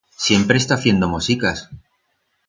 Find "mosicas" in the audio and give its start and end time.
1.13-1.69